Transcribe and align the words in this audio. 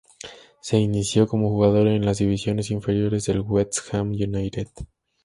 Se 0.61 0.79
inició 0.79 1.27
como 1.27 1.49
jugador 1.51 1.87
en 1.87 2.03
las 2.07 2.17
divisiones 2.17 2.71
inferiores 2.71 3.25
del 3.25 3.41
West 3.41 3.93
Ham 3.93 4.07
United. 4.13 4.67